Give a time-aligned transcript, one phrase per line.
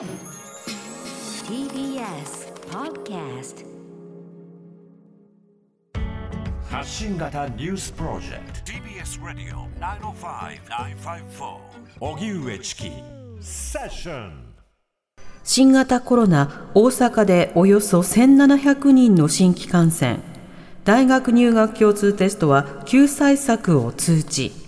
[0.00, 0.08] TBS
[2.70, 3.66] Podcast
[6.70, 8.72] 発信型ニュースプロジェクト。
[8.72, 11.58] TBS Radio 905-954
[12.00, 12.90] 荻上チキ。
[13.42, 14.54] セッション
[15.44, 20.20] 新型コロナ大阪でおよそ1700人の新規感染。
[20.84, 24.59] 大学入学共通テストは救済策を通知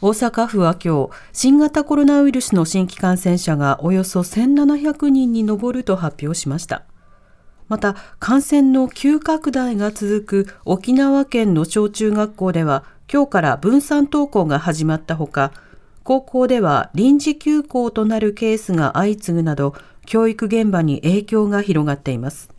[0.00, 6.84] 大阪府は今日新型コロナウイルスの新規感染者がおよそ1700人に上ると発表しました。
[7.66, 15.52] また感染の急拡大が続く沖縄県の小中学校では今日から分散登校が始まったほか
[16.04, 19.74] 高校では臨時休校となるケースが相次ぐなど
[20.06, 22.50] 教育現場に影響が広がっています。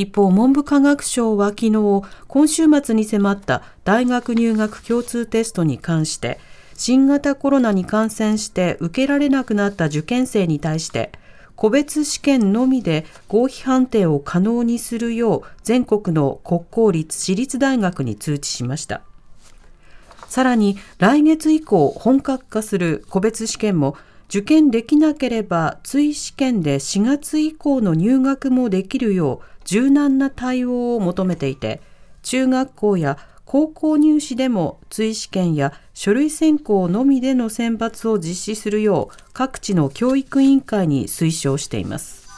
[0.00, 6.40] 一方、文部科学省は昨日、今週末に迫った大学入学共通テストに関して、
[6.74, 11.12] 新型コロナに感染して受けられなくなった受験生に対して、
[11.54, 19.02] 個別試験のみで合否判定を可能にするよう全国の国公立私立大学に通知しました。
[20.28, 23.98] さらに来月以降本格化する個別試験も
[24.30, 31.80] 受験できなければ追試験で4月以降の入学もできるよう柔軟な対応を求めていて
[32.22, 42.28] 中学校や高校入試でも追試験や書類選考のみでの選抜を実施するよう各地の教育委員会に推奨しています。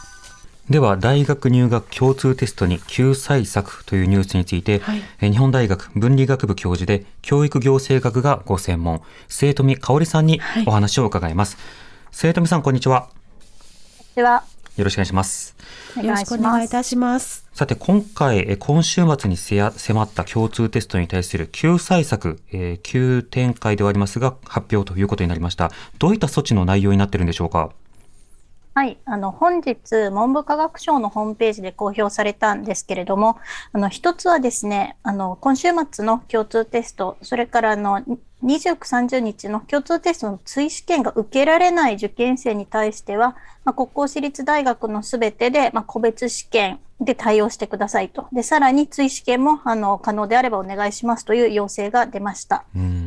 [0.69, 11.65] では大学入学共通テストに救済策というニュースについて、はい、日本大学分理学部教授で教育行政学がご専門生富香織さんにお話を伺います、はい、
[12.13, 13.09] 生富さんこんにちは。
[14.15, 14.45] では
[14.77, 15.55] よろしくお願いします。
[15.97, 17.47] よろしくお願いいたします。
[17.53, 25.71] さて、今回、今週末に迫った共通テストに対する救済策、えー、急展開ではありますが、発表ということになりました。
[25.99, 27.71] どういった措置の内容になっているんでしょうか？
[28.75, 33.37] はい、あの本日、文部科学省のホームページで公表されたんですけれども、
[33.75, 38.03] あの一つはですね、あの今週末の共通テスト、それからあの
[38.43, 48.27] 29、30日の共通テストの追試験が受けられない受験生に対しては、まあ、国公私立大学のすべてで、まあ、個別試験で対応してくださいと。
[48.33, 52.65] で、さらに追試験もあの可能であればお願いしますという要請が出ました。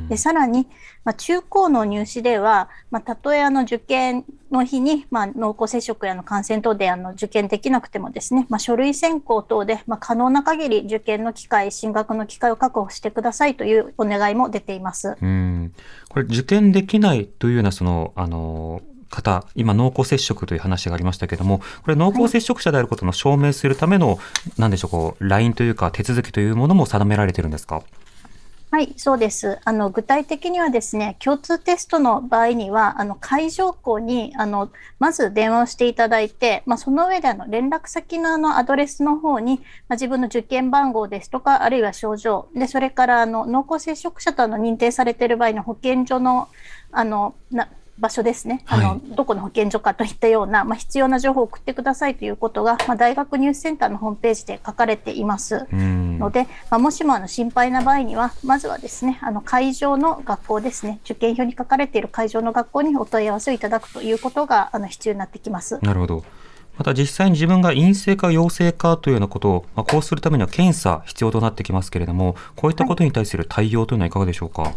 [0.09, 0.67] で、さらに、
[1.03, 15.15] まあ、中高の入試では、まあ、たとえあの受験の日に、まあ、濃厚接触やの感染等であの受験できなくてもですね、まあ、書類選考等で、まあ、可能な限り受験の機会、進学の機会を確保してくださいというお願いも出ています。
[15.21, 15.73] うん
[16.09, 24.17] これ受験できないというようなそのあの方、今、濃厚接触という話がありましたけれども、これ、濃厚接触者であることの証明するための、はい、
[24.57, 27.83] なんでしょう、こう、ラインというか、手続きというものも定められてるんですか？
[28.71, 29.57] はい、そうです。
[29.63, 46.49] あの具体的にはですね、共通テストの場合には、あの会場校にあのまず電話をしていただいて、まあ、その上であの連絡先のあのアドレスの方に、まあ、自分の受験番号ですとか、あるいは症状、でそれからあの濃厚接触者との認定されている場合の保健所の
[46.91, 65.79] あのな場所ですね、あの、はい、どこの保健所かといったような、まあ、必要な情報を送ってくださいということが、まあ、大学ニュースセンターのホームページで書かれていますので、まあ、もしもあの心配な場合には、まずはですね、あの会場の学校ですね、受験票に書かれている会場の学校にお問い合わせをいただくということがあの必要になってきます。
[65.81, 66.23] なるほど。
[66.77, 74.63] また実際に自分が陰性か陽性かというようなことを、まあ、こうするためには検査必要となってきますけれども、こういったことに対する対応というのはいかがでしょうか？
[74.63, 74.73] はい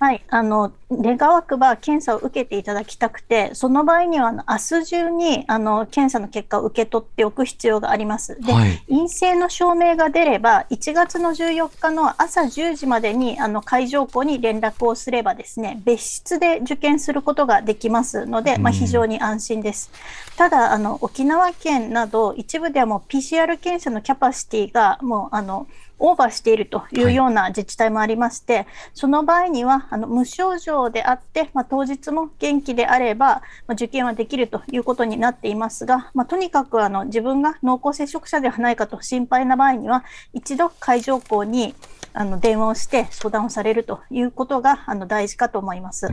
[0.00, 8.40] はい、あの願わくば検査を受けていただきたくて、その場合には明日中にあの検査の結果を受け取っておく必要があります。
[8.40, 19.90] で、はい、陰性の証明が出れば、1月の14日の朝10時までにあの会場校に連絡をすればですね、別室で受験することができますので、まあ、非常に安心です。
[20.36, 25.66] ただあの、沖縄県など一部ではもう PCR 検査のキャパシティがもうあの
[25.98, 41.74] オーバーしているというような自治体もありまして、はい、その場合にはあの無症状であって、まあ、当日も元気であれば、まあ、受験はできるということになっていますが、まあ、とにかくあの自分が濃厚接触者ではないかと心配な場合には一度会場校に
[42.12, 46.06] あの電話をして相談をされるということがあの大事かと思います。
[46.06, 46.10] う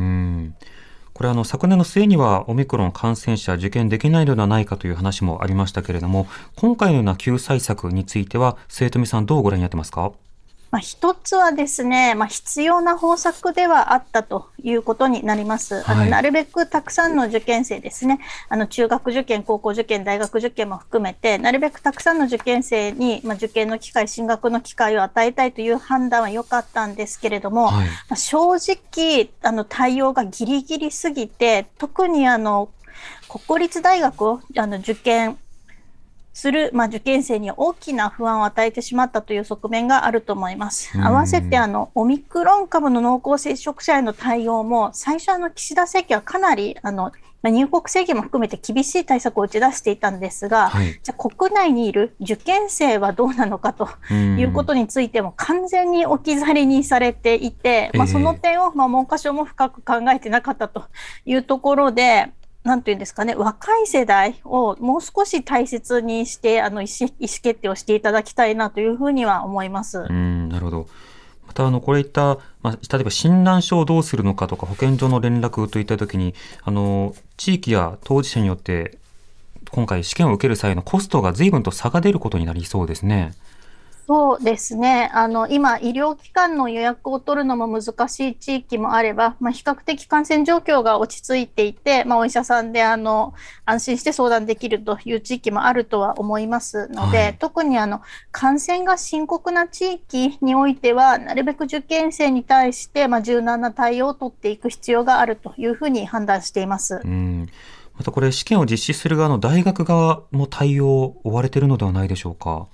[1.16, 10.12] これあの昨年の末にはオミクロン感染者受験できないのではないかという話もありましたけれども、今回のような救済策については、生徒さんどうご覧になってますか？
[10.75, 15.75] まあ、一つはですね、まあ、必要な方策ではあったということになります。
[15.83, 18.19] はい、あのなるべくたくさんの受験生ですね、
[18.50, 32.68] あの中学受験、高校受験、大学受験も含めて、なるべくたくさんの受験生に、まあ、受験の機会、進学の機会を与えたいという判断は良かったんですけれども、はい、まあ、正直あの対応がギリギリすぎて、特にあの
[33.48, 35.38] 国立大学をあの受験
[36.36, 40.92] する、まあ、受験生に大きな不安を与えてしまったという側面があると思います。
[41.00, 60.84] 合わせてあのオミクロン株の濃厚接触者への対応も最初あの岸田政権はかなりあのま入国制限も含めて厳しい対策を打ち出していたんですが、はい、じゃあ国内にいる受験生はどうなのかということについても完全に置き去りにされていて、まあ、その点をま文科省も深く考えてなかったと
[61.26, 62.34] いうところで、
[62.66, 70.00] なんていうんですかね、若い世代をもう少し大切にして、あの意思意思決定をしていただきたいなというふうには思います。
[70.00, 70.88] うんなるほど。
[71.46, 76.34] またあのこれいった、まあ、例えば診断書をどうするのかとか保健所の連絡といったときに
[76.64, 78.98] あの地域や当事者によって
[79.70, 83.36] 今回試験を受ける際のコストが随分と差が出ることになりそうですね。
[84.07, 85.10] そうですね。
[85.13, 93.34] あの、今、医療機関の予約を取るのも難しい地域もあれば、まあ、比較的感染状況が落ち着いていて、まあ、お医者さんで、あの、
[93.66, 107.02] 安心して相談できるという地域もあるとは思いますので、はい、特に、あの、感染が深刻な地域においては、なるべく受験生に対して、まあ、柔軟な対応を取っていく必要があるというふうに判断しています。
[107.04, 107.50] うん
[107.98, 112.68] またこれ、試験を実施する側の大学側も対応を追われているのではないでしょうか。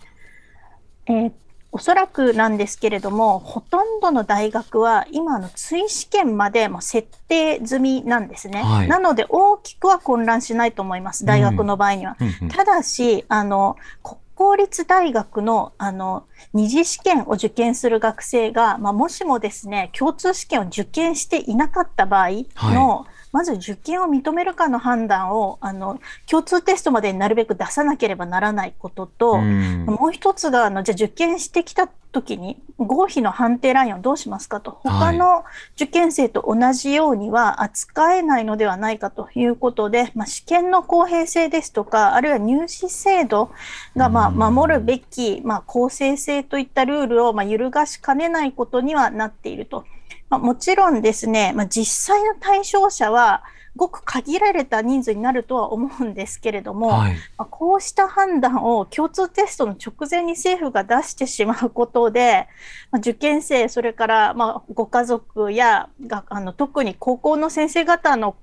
[1.07, 1.31] えー、
[1.71, 12.17] おそらくなんですけれども、ほとんどの大学は今の追試験までも設定済みなんですね、はい、なので大きくは混乱しないと思います、大学の場合には。
[12.41, 12.49] うん。
[12.49, 22.29] ただし、あの、国公立大学のあの二次試験を受験する学生が、まあ、もしもですね、共通試験を受験していなかった場合
[22.73, 25.99] の、はいまず受験を認めるかの判断をあの
[26.29, 34.79] 共通テストまでになるべく出さなければならないことと、うもう一つがあのじゃあ受験してきた時に合否の判定ラインをどうしますかと。
[34.83, 35.45] 他の
[35.75, 43.51] 受験生と同じようには扱えないのではないかということで、まあ、試験の公平性ですとかあるいは入試制度
[43.95, 49.85] がまあ守るべき、まあ、公正性といったルールをまあ揺るがしかねないことにはなっていると。
[50.31, 53.43] まあ、もちろんですね、まあ、実際の対象者は
[53.75, 62.47] ごく限られた人数になるとは思うんですけれども、はい、まあ、こうした判断を共通テストの直前に政府が出してしまうことで、
[62.91, 68.35] まあ、受験生、それからまご家族やがあの特に高校の先生方の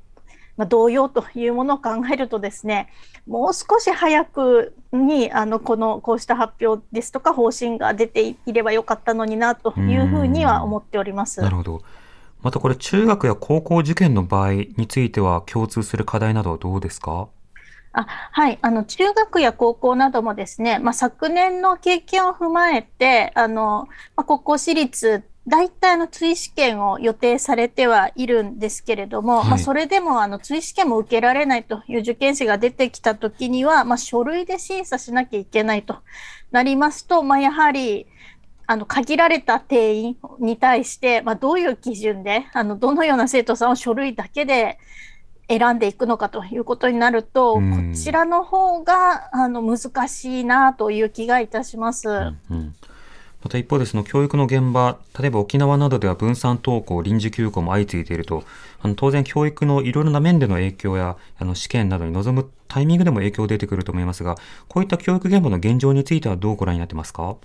[0.58, 2.92] まあ、同様というものを考えるとですね、
[3.26, 11.40] もう少し早くにあのこのこうした発表ですとか方針が出ていればよかったのになというふうには思っております。
[11.40, 11.82] なるほど。
[12.42, 17.28] またこれ中学や高校受験の場合については共通する課題などはどうですか？
[17.92, 35.96] あはい、あの中学や高校などもですね、まあ、昨年の経験を踏まえて、あのまあ、国公私立大体の追試験を予定されてはいるんですけれども、はい、まあ、それでもあの追試験も受けられないという受験生が出てきたときには、まあ、書類で審査しなきゃいけないと
[36.50, 38.06] なりますと、まあ、やはり
[38.66, 44.78] あの限られた定員に対して、まあ、どういう基準であのどのような生徒さんを書類だけで
[45.48, 47.62] 選んでいくのかということになると、こ
[47.94, 52.10] ちらの方があの難しいなという気がいたします。
[52.10, 52.74] うんうん
[53.42, 58.42] また一方でその教育の現場、例えば沖縄などでは分散登校、臨時休校も相次いでいると、
[58.82, 64.36] あの当然教育のいろいろな面での影響やあの試験などに臨むタイミングでも影響出てくると思いますが、
[64.68, 67.36] こういった教育現場の現状についてはどうご覧になってますか？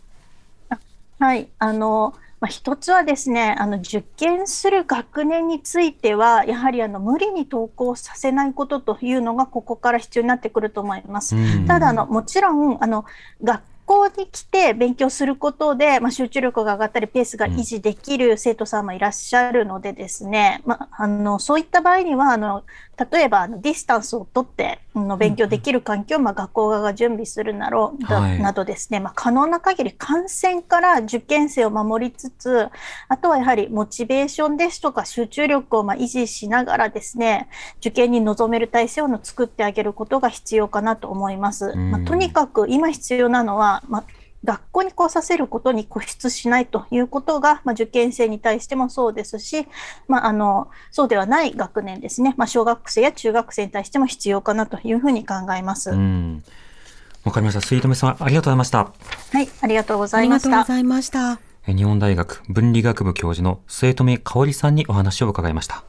[1.20, 11.36] はい、あの、まあ、一つはですね、あの受験する学年については、やはりあの無理に登校させないことというのがここから必要になってくると思います。
[11.66, 13.06] ただあの、もちろんあの
[13.42, 22.64] 学校に来て勉強することで、まあ、集中力が上がったり、ペースが維持できる生徒さんもいらっしゃるのでですね、まあ、あのそういった場合には、あの
[23.12, 32.70] 例えばあのディスタンスを取っての勉強できる環境を、まあ、学校側が準備するなろう、はい、などですね、まあ、可能な限り感染から受験生を守りつつ、
[33.08, 37.50] あとはやはりモチベーションですとか集中力をまあ維持しながらですね、
[37.80, 41.76] 受験に臨める体制を作ってあげることが必要かなと思います。
[41.76, 44.04] まあ、とにかく今必要なのは、まあ
[44.44, 49.68] 学校に来させることに固執しないということが、まあ、受験生に対してもそうですし、
[50.10, 55.92] まあ、あのそうではない学年ですね、まあ、小学生や中学生に対しても必要かなというふうに考えます。
[55.92, 57.62] わかりました。
[57.62, 58.80] 水留さん、ありがとうございました。
[58.80, 60.50] はい、ありがとうございました。
[60.50, 61.54] ありがとうございました。
[61.66, 65.86] 日本大学文理学部教授の末富香織さんにお話を伺いました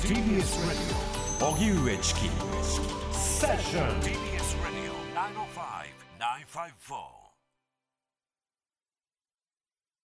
[0.00, 0.16] TBS
[1.38, 2.20] Radio 荻上チキ
[3.12, 4.00] セッション